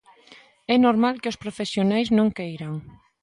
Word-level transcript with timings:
É 0.73 0.75
normal 0.87 1.15
que 1.21 1.31
os 1.31 1.41
profesionais 1.43 2.07
non 2.17 2.33
queiran. 2.37 2.73